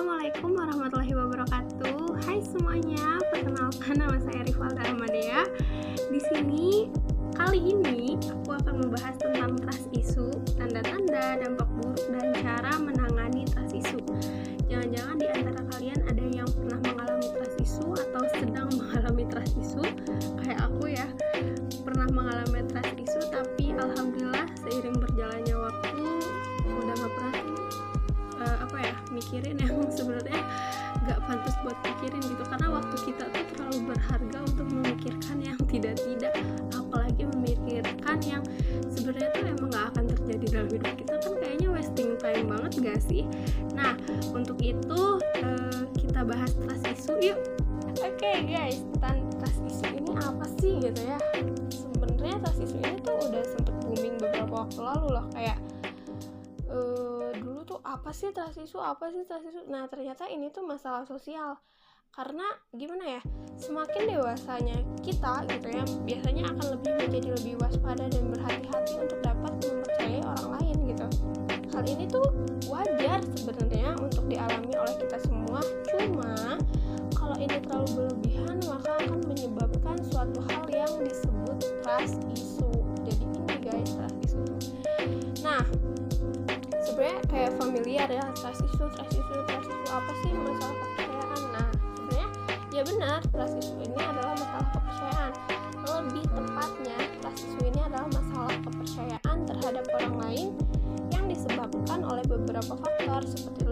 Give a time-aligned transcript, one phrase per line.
[0.00, 2.24] Assalamualaikum warahmatullahi wabarakatuh.
[2.24, 5.44] Hai semuanya, perkenalkan nama saya Rivalda Amadea.
[6.08, 6.88] Di sini
[7.36, 13.76] kali ini aku akan membahas tentang trust isu, tanda-tanda, dampak buruk dan cara menangani trust
[13.76, 14.00] isu.
[14.72, 19.84] Jangan-jangan di antara kalian ada yang pernah mengalami trust isu atau sedang mengalami trust isu
[20.40, 21.12] kayak aku ya.
[21.84, 25.49] Pernah mengalami trust isu tapi alhamdulillah seiring berjalannya
[28.80, 30.40] apa ya mikirin yang sebenarnya
[31.04, 32.42] nggak pantas buat pikirin gitu.
[32.48, 36.32] Karena waktu kita tuh terlalu berharga untuk memikirkan yang tidak-tidak
[36.72, 38.42] apalagi memikirkan yang
[38.88, 43.00] sebenarnya tuh emang nggak akan terjadi dalam hidup kita kan kayaknya wasting time banget gak
[43.04, 43.22] sih?
[43.76, 43.92] Nah
[44.32, 47.38] untuk itu uh, kita bahas trust isu yuk.
[48.00, 48.80] Oke okay, guys
[49.36, 51.20] trust isu ini apa sih gitu ya?
[51.68, 55.58] Sebenarnya trust isu ini tuh udah sempet booming beberapa waktu lalu loh kayak
[56.70, 57.29] tuh
[57.90, 61.58] apa sih trust isu apa sih trust isu nah ternyata ini tuh masalah sosial.
[62.10, 62.42] Karena
[62.74, 63.22] gimana ya
[63.58, 69.52] semakin dewasanya kita gitu ya biasanya akan lebih menjadi lebih waspada dan berhati-hati untuk dapat
[69.62, 71.06] mempercayai orang lain gitu.
[71.70, 72.26] Hal ini tuh
[72.66, 75.62] wajar sebenarnya untuk dialami oleh kita semua.
[75.86, 76.58] Cuma
[77.14, 79.69] kalau ini terlalu berlebihan maka akan menyebabkan
[87.70, 91.42] familiar ya trust isu trust isu trust isu apa sih masalah kepercayaan?
[91.54, 92.28] Nah sebenarnya
[92.74, 95.32] ya benar trust ini adalah masalah kepercayaan.
[95.86, 100.46] Lebih tepatnya trust isu ini adalah masalah kepercayaan terhadap orang lain
[101.14, 103.62] yang disebabkan oleh beberapa faktor seperti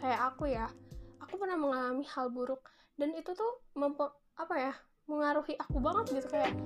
[0.00, 0.66] Kayak aku ya,
[1.20, 2.64] aku pernah mengalami hal buruk
[2.96, 4.08] dan itu tuh mempe,
[4.40, 4.72] apa ya
[5.04, 6.56] mengaruhi aku banget gitu kayak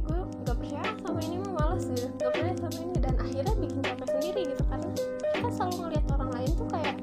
[0.00, 2.96] gue gak percaya sama ini mah males gitu gak percaya sama ini.
[2.98, 4.88] Dan akhirnya bikin capek sendiri gitu karena
[5.30, 6.96] kita selalu ngeliat orang lain tuh kayak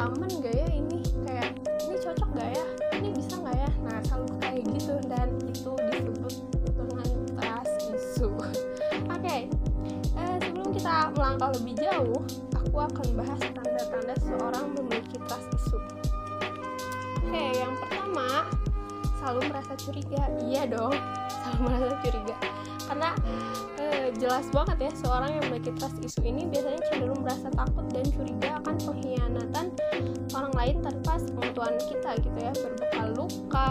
[0.00, 0.98] aman gak ya ini?
[1.28, 1.48] Kayak
[1.84, 2.66] ini cocok gak ya?
[2.96, 3.70] Ini bisa gak ya?
[3.84, 6.34] Nah selalu kayak gitu dan itu disebut
[6.72, 8.56] dengan trust isu oke
[9.12, 9.46] okay.
[10.16, 12.20] eh, sebelum kita melangkah lebih jauh
[12.78, 18.46] aku akan bahas tanda-tanda seseorang memiliki trust isu oke okay, yang pertama
[19.18, 20.22] selalu merasa curiga.
[20.46, 20.94] Iya dong
[21.26, 22.36] selalu merasa curiga.
[22.88, 23.10] Karena
[23.82, 28.06] eh, jelas banget ya seorang yang memiliki trust isu ini biasanya cenderung merasa takut dan
[28.14, 29.66] curiga akan pengkhianatan
[30.32, 32.52] orang lain tanpa pengetahuan kita gitu ya.
[32.54, 33.68] Berbekal luka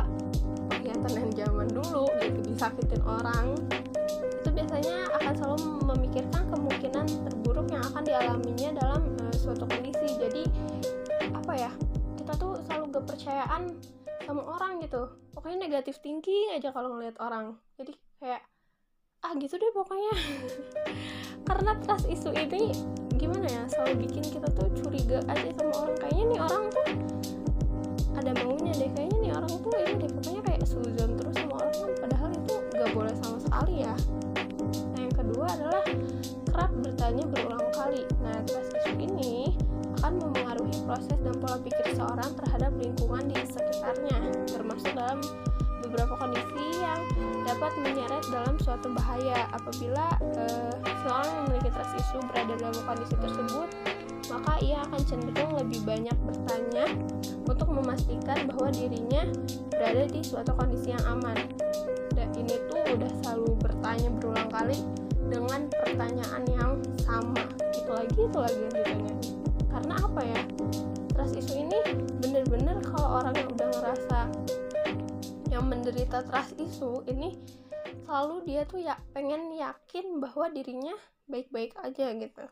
[0.68, 3.56] pengkhianatan yang zaman dulu gitu disakitin orang.
[4.44, 5.58] Itu biasanya akan selalu
[5.96, 8.87] memikirkan kemungkinan terburuk yang akan dialaminya dalam
[9.68, 10.44] kondisi jadi
[11.32, 11.72] apa ya
[12.24, 13.64] kita tuh selalu gak percayaan
[14.28, 15.08] sama orang gitu.
[15.32, 17.56] Pokoknya negatif thinking aja kalau ngeliat orang.
[17.80, 18.44] Jadi kayak
[19.24, 20.14] ah gitu deh pokoknya.
[21.48, 22.76] Karena trust isu ini
[23.16, 25.98] gimana ya selalu bikin kita tuh curiga aja sama orang.
[26.04, 26.88] Kayaknya nih orang tuh
[28.20, 28.90] ada maunya deh.
[28.92, 30.10] Kayaknya nih orang tuh ini deh.
[30.12, 33.96] Pokoknya kayak suzon terus sama orang kan padahal itu gak boleh sama sekali ya.
[34.92, 35.87] Nah yang kedua adalah
[41.48, 44.20] pola pikir seorang terhadap lingkungan di sekitarnya
[44.52, 45.24] termasuk dalam
[45.80, 47.00] beberapa kondisi yang
[47.48, 49.48] dapat menyeret dalam suatu bahaya.
[49.56, 50.12] Apabila
[50.44, 50.76] uh,
[51.08, 53.70] seorang memiliki trust isu berada dalam kondisi tersebut
[54.28, 56.84] maka ia akan cenderung lebih banyak bertanya
[57.48, 59.24] untuk memastikan bahwa dirinya
[59.72, 61.48] berada di suatu kondisi yang aman.
[62.12, 64.84] Dan ini tuh udah selalu bertanya berulang kali
[65.32, 66.76] dengan pertanyaan yang
[67.08, 67.40] sama.
[67.72, 69.14] Itu lagi itu lagi yang ditanya.
[69.72, 70.42] Karena apa ya
[71.18, 71.80] trust isu ini
[72.22, 74.20] bener-bener kalau orang yang udah ngerasa
[75.50, 77.34] yang menderita trust isu ini
[78.06, 80.94] selalu dia tuh ya pengen yakin bahwa dirinya
[81.26, 82.46] baik-baik aja gitu.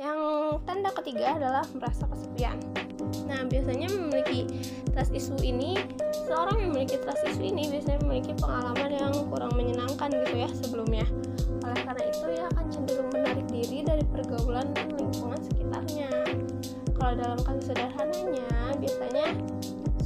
[0.00, 0.18] Yang
[0.64, 2.56] tanda ketiga adalah merasa kesepian.
[3.28, 4.48] Nah biasanya memiliki
[4.96, 5.76] trust isu ini
[6.24, 11.04] seorang yang memiliki trust isu ini biasanya memiliki pengalaman yang kurang menyenangkan gitu ya sebelumnya.
[11.60, 16.31] Oleh karena itu ya akan cenderung menarik diri dari pergaulan dan lingkungan sekitarnya
[17.02, 18.46] kalau dalam kasus sederhananya
[18.78, 19.34] biasanya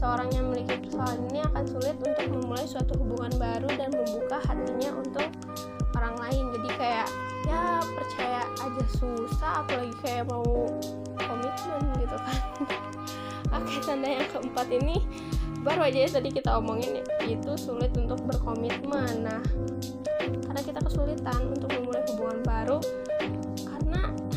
[0.00, 4.90] seorang yang memiliki persoalan ini akan sulit untuk memulai suatu hubungan baru dan membuka hatinya
[4.96, 5.28] untuk
[5.92, 6.44] orang lain.
[6.56, 7.06] Jadi kayak
[7.44, 10.72] ya percaya aja susah apalagi kayak mau
[11.20, 12.40] komitmen gitu kan.
[13.60, 14.96] Oke tanda yang keempat ini
[15.60, 19.20] baru aja ya tadi kita omongin itu sulit untuk berkomitmen.
[19.20, 19.44] Nah
[20.48, 22.80] karena kita kesulitan untuk memulai hubungan baru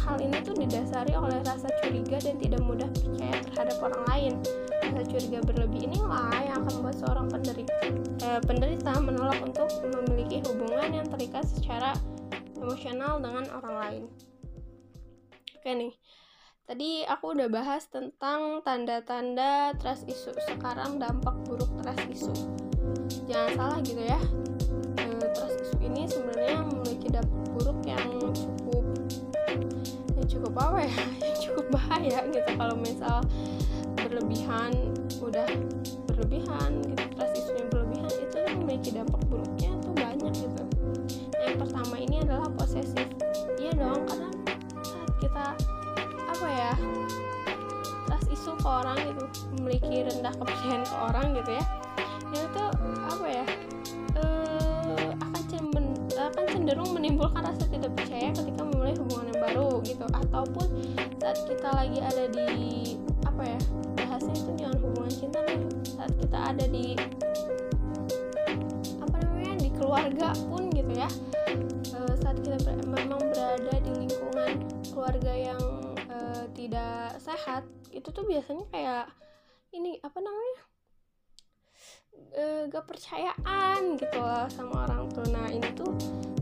[0.09, 4.33] hal ini tuh didasari oleh rasa curiga dan tidak mudah percaya terhadap orang lain.
[4.81, 7.77] Rasa curiga berlebih inilah yang akan membuat seorang penderita,
[8.25, 11.93] eh, penderita menolak untuk memiliki hubungan yang terikat secara
[12.57, 14.03] emosional dengan orang lain.
[15.61, 15.93] Oke nih,
[16.65, 20.33] tadi aku udah bahas tentang tanda-tanda trust issue.
[20.49, 22.39] Sekarang dampak buruk trust issue.
[23.29, 24.17] Jangan salah gitu ya,
[24.97, 25.05] e,
[25.37, 26.78] trust issue ini sebenarnya
[30.29, 30.93] cukup apa ya,
[31.25, 33.17] yang cukup bahaya gitu kalau misal
[33.97, 34.71] berlebihan,
[35.19, 35.49] udah
[36.05, 40.63] berlebihan gitu trust issue yang berlebihan itu memiliki dampak buruknya tuh banyak gitu.
[41.35, 43.07] Yang pertama ini adalah posesif.
[43.57, 44.29] Iya dong, karena
[44.85, 45.45] saat kita
[46.29, 46.73] apa ya
[48.07, 49.25] trust isu ke orang gitu
[49.59, 51.65] memiliki rendah kepercayaan ke orang gitu ya
[52.29, 52.63] itu
[53.09, 53.45] apa ya
[56.69, 60.05] cenderung menimbulkan rasa tidak percaya ketika memulai hubungan yang baru gitu.
[60.05, 60.69] Ataupun
[61.17, 62.93] saat kita lagi ada di
[63.25, 63.59] apa ya
[63.97, 66.93] bahasanya itu jangan hubungan cinta nih saat kita ada di
[69.01, 71.09] apa namanya di keluarga pun gitu ya.
[71.97, 74.61] Uh, saat kita ber memang berada di lingkungan
[74.93, 75.63] keluarga yang
[76.05, 79.05] uh, tidak sehat itu tuh biasanya kayak
[79.73, 80.61] ini apa namanya
[82.37, 85.25] uh, gak percayaan gitu loh sama orang tua.
[85.33, 85.97] Nah ini tuh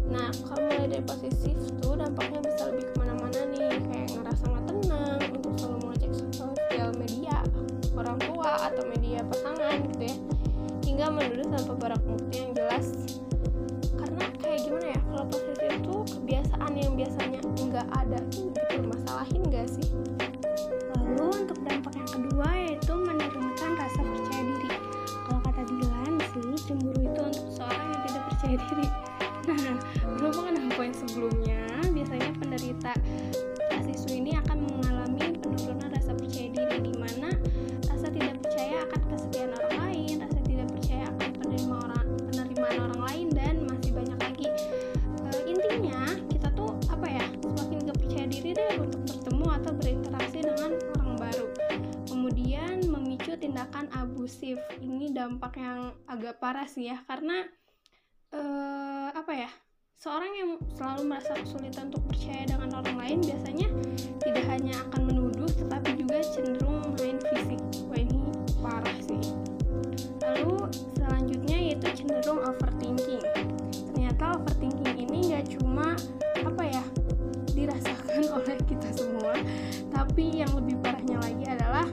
[0.07, 4.65] nah kalau mulai dari positif tuh dampaknya bisa lebih ke mana-mana nih kayak ngerasa nggak
[4.71, 7.35] tenang untuk selalu mengecek sosial media
[7.97, 10.15] orang tua atau media pasangan gitu ya.
[10.85, 12.87] Hingga menuduh tanpa barang bukti yang jelas.
[13.97, 19.67] Karena kayak gimana ya kalau positif itu kebiasaan yang biasanya nggak ada tuh dipermasalahin gak
[19.67, 19.89] sih?
[20.95, 24.71] Lalu untuk dampak yang kedua yaitu menurunkan rasa percaya diri.
[25.25, 28.87] Kalau kata Dilan sih cemburu itu untuk seorang yang tidak percaya diri
[29.51, 29.79] nah
[30.19, 31.63] berhubungan dengan poin sebelumnya
[31.95, 32.91] biasanya penderita
[33.97, 37.33] issue ini akan mengalami penurunan rasa percaya diri di mana
[37.89, 43.01] rasa tidak percaya akan kesetiaan orang lain rasa tidak percaya akan penerima orang penerimaan orang
[43.09, 44.49] lain dan masih banyak lagi.
[45.25, 50.39] E, intinya kita tuh apa ya semakin gak percaya diri deh untuk bertemu atau berinteraksi
[50.45, 51.47] dengan orang baru.
[52.05, 54.61] Kemudian memicu tindakan abusif.
[54.77, 57.49] Ini dampak yang agak parah sih ya karena
[58.33, 59.49] uh, apa ya
[59.97, 63.67] seorang yang selalu merasa kesulitan untuk percaya dengan orang lain biasanya
[64.21, 67.61] tidak hanya akan menuduh tetapi juga cenderung main fisik.
[67.89, 68.21] Wah ini
[68.61, 69.21] parah sih.
[70.21, 73.25] Lalu selanjutnya yaitu cenderung overthinking.
[73.93, 75.97] Ternyata overthinking ini gak cuma
[76.45, 76.83] apa ya
[77.57, 79.33] dirasakan oleh kita semua
[79.89, 81.87] tapi yang lebih parahnya lagi adalah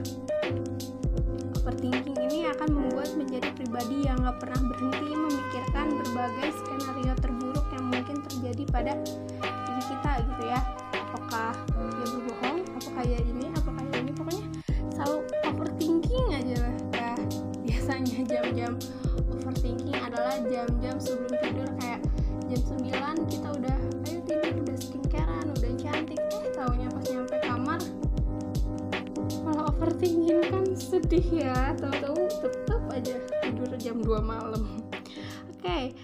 [1.85, 7.85] overthinking ini akan membuat menjadi pribadi yang gak pernah berhenti memikirkan berbagai skenario terburuk yang
[7.93, 8.93] mungkin terjadi pada
[9.37, 10.59] diri kita gitu ya.
[11.13, 14.47] Apakah dia berbohong apakah dia ini apakah dia ini pokoknya
[14.97, 16.75] selalu overthinking aja lah.
[16.97, 17.13] Ya
[17.61, 18.71] biasanya jam-jam
[19.29, 22.01] overthinking adalah jam-jam sebelum tidur kayak
[22.49, 23.24] jam 9
[29.95, 33.15] malah overthinking kan sedih ya tahu-tahu tetap aja
[33.47, 34.83] tidur jam 2 malam
[35.47, 35.95] oke okay.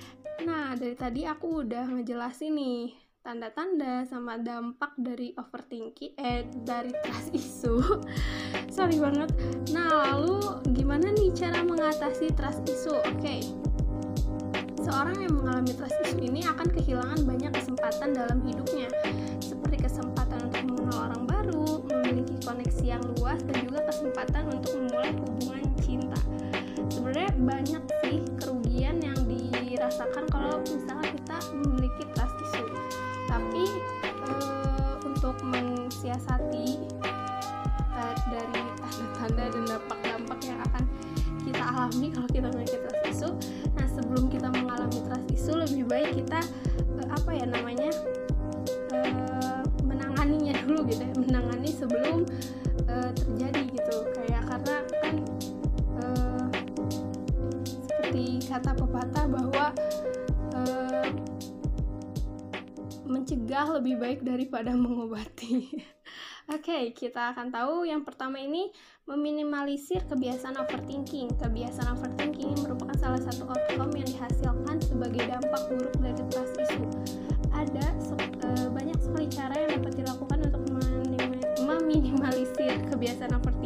[0.48, 7.36] nah dari tadi aku udah ngejelasin nih tanda-tanda sama dampak dari overthinking eh dari trust
[7.36, 7.84] issue
[8.76, 9.28] sorry banget
[9.76, 13.44] nah lalu gimana nih cara mengatasi trust issue oke okay.
[14.80, 18.88] seorang yang mengalami trust issue ini akan kehilangan banyak kesempatan dalam hidupnya
[22.42, 26.20] koneksi yang luas dan juga kesempatan untuk memulai hubungan cinta.
[26.92, 32.70] Sebenarnya banyak sih kerugian yang dirasakan kalau misalnya kita memiliki trust issue.
[33.30, 33.66] Tapi
[34.28, 36.86] uh, untuk mensiasati
[37.96, 40.84] uh, dari tanda-tanda dan dampak-dampak yang akan
[41.42, 42.50] kita alami kalau kita
[58.12, 59.66] seperti kata pepatah bahwa
[60.52, 61.08] uh,
[63.08, 65.72] mencegah lebih baik daripada mengobati.
[66.52, 68.68] Oke, okay, kita akan tahu yang pertama ini
[69.08, 71.40] meminimalisir kebiasaan overthinking.
[71.40, 76.92] Kebiasaan overthinking merupakan salah satu outcome yang dihasilkan sebagai dampak buruk dari trust issue.
[77.56, 77.96] Ada
[78.44, 80.64] e, banyak sekali cara yang dapat dilakukan untuk
[81.64, 83.61] meminimalisir kebiasaan overthinking.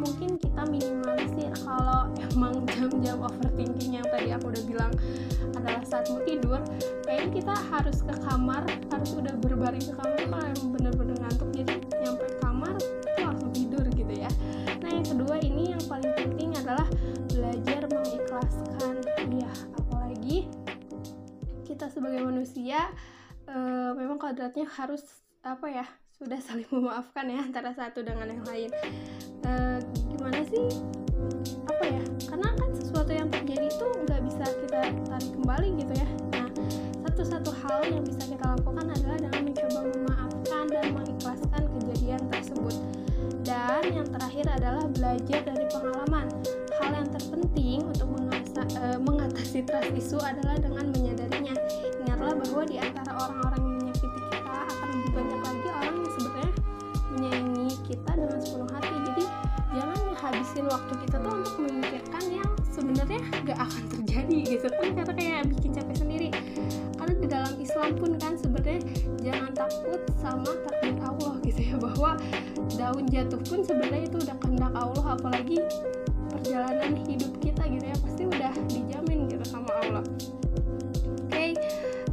[0.00, 4.92] Mungkin kita minimalisir kalau emang jam-jam overthinking yang tadi aku udah bilang
[5.52, 6.60] adalah saat mau tidur
[7.04, 11.48] kayaknya kita harus ke kamar harus udah berbaring ke kamar kalau emang bener-bener ngantuk.
[11.52, 14.30] Jadi nyampe kamar itu langsung tidur gitu ya.
[14.80, 16.88] Nah yang kedua ini yang paling penting adalah
[17.28, 18.94] belajar mengikhlaskan.
[19.36, 20.48] Ya apalagi
[21.68, 22.88] kita sebagai manusia
[23.46, 25.04] uh, memang kodratnya harus
[25.44, 25.86] apa ya
[26.20, 28.68] sudah saling memaafkan ya antara satu dengan yang lain.
[29.40, 29.79] E,
[30.20, 30.68] gimana sih?
[31.64, 32.02] Apa ya?
[32.28, 36.08] Karena kan sesuatu yang terjadi itu nggak bisa kita tarik kembali gitu ya.
[36.36, 36.48] Nah
[37.08, 42.76] satu-satu hal yang bisa kita lakukan adalah dengan mencoba memaafkan dan mengikhlaskan kejadian tersebut.
[43.48, 46.28] Dan yang terakhir adalah belajar dari pengalaman.
[46.76, 51.56] Hal yang terpenting untuk mengasa, e, mengatasi trust isu adalah dengan menyadarinya.
[52.04, 53.49] Ingatlah bahwa di antara orang-orang
[60.60, 64.66] habisin waktu kita tuh untuk memikirkan yang sebenarnya gak akan terjadi gitu.
[64.68, 66.28] Kan karena kayak bikin capek sendiri.
[67.00, 68.80] Karena di dalam Islam pun kan sebenarnya
[69.24, 72.10] jangan takut sama takdir Allah gitu ya bahwa
[72.76, 75.58] daun jatuh pun sebenarnya itu udah kehendak Allah apalagi
[76.28, 80.04] perjalanan hidup kita gitu ya pasti udah dijamin gitu sama Allah.
[81.30, 81.50] Oke okay,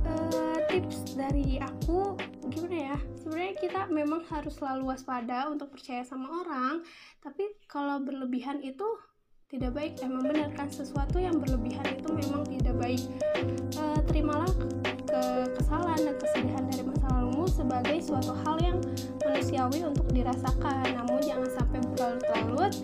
[0.08, 2.16] uh, eh, tips dari aku
[2.48, 6.80] gimana ya sebenarnya kita memang harus selalu waspada untuk percaya sama orang
[7.20, 8.88] tapi kalau berlebihan itu
[9.52, 10.00] tidak baik.
[10.00, 13.04] Emang benar kan sesuatu yang berlebihan itu memang tidak baik.
[13.76, 14.48] E, terimalah
[15.08, 15.22] ke
[15.60, 18.80] kesalahan dan kesedihan dari masa lalumu sebagai suatu hal yang
[19.24, 20.88] manusiawi untuk dirasakan.
[20.96, 22.76] Namun jangan sampai berlarut-larut.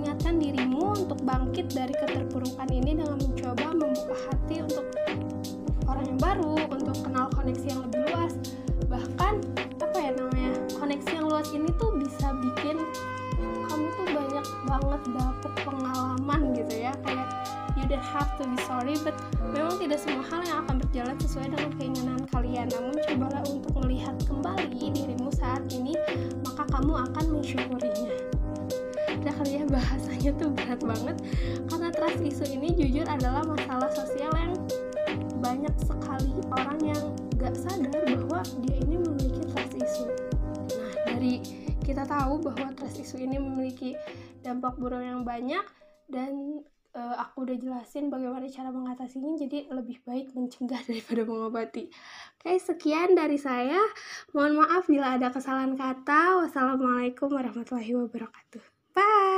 [0.00, 4.84] Ingatkan dirimu untuk bangkit dari keterpurukan ini dengan mencoba membuka hati untuk
[5.88, 8.32] orang yang baru untuk kenal koneksi yang lebih luas.
[8.88, 9.59] Bahkan
[11.40, 12.76] luas ini tuh bisa bikin
[13.64, 16.92] kamu tuh banyak banget dapet pengalaman gitu ya.
[17.00, 17.32] Kayak
[17.80, 19.16] you don't have to be sorry but
[19.48, 22.68] memang tidak semua hal yang akan berjalan sesuai dengan keinginan kalian.
[22.68, 25.96] Namun cobalah untuk melihat kembali dirimu saat ini
[26.44, 28.12] maka kamu akan mensyukurinya.
[29.24, 31.16] Udah kali ya bahasanya tuh berat banget.
[31.72, 34.52] Karena trust isu ini jujur adalah masalah sosial yang
[35.40, 37.04] banyak sekali orang yang
[37.40, 39.29] gak sadar bahwa dia ini memiliki nah
[41.20, 41.36] dari
[41.84, 43.92] kita tahu bahwa trust isu ini memiliki
[44.40, 45.60] dampak buruk yang banyak
[46.08, 46.64] dan
[46.96, 51.92] uh, aku udah jelasin bagaimana cara mengatasinya jadi lebih baik mencegah daripada mengobati.
[52.40, 53.84] Oke sekian dari saya.
[54.32, 56.40] Mohon maaf bila ada kesalahan kata.
[56.40, 58.64] Wassalamualaikum warahmatullahi wabarakatuh.
[58.96, 59.29] Bye